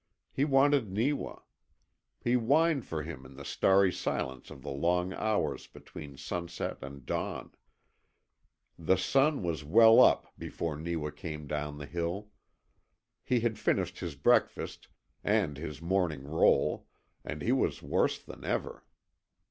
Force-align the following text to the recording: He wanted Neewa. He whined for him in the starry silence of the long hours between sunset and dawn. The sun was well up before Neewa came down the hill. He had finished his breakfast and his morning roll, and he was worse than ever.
He 0.31 0.45
wanted 0.45 0.89
Neewa. 0.91 1.41
He 2.19 2.33
whined 2.33 2.87
for 2.87 3.03
him 3.03 3.23
in 3.23 3.35
the 3.35 3.45
starry 3.45 3.93
silence 3.93 4.49
of 4.49 4.63
the 4.63 4.71
long 4.71 5.13
hours 5.13 5.67
between 5.67 6.17
sunset 6.17 6.79
and 6.81 7.05
dawn. 7.05 7.53
The 8.79 8.95
sun 8.97 9.43
was 9.43 9.63
well 9.63 9.99
up 9.99 10.33
before 10.39 10.75
Neewa 10.75 11.11
came 11.11 11.45
down 11.45 11.77
the 11.77 11.85
hill. 11.85 12.29
He 13.23 13.41
had 13.41 13.59
finished 13.59 13.99
his 13.99 14.15
breakfast 14.15 14.87
and 15.23 15.55
his 15.57 15.83
morning 15.83 16.23
roll, 16.23 16.87
and 17.23 17.43
he 17.43 17.51
was 17.51 17.83
worse 17.83 18.17
than 18.17 18.43
ever. 18.43 18.83